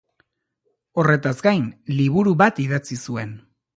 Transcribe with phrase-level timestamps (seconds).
[1.03, 1.67] Horretaz gain
[1.99, 3.37] liburu bat idatzi zuen.